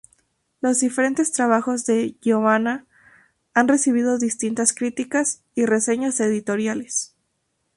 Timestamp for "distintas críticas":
4.17-5.43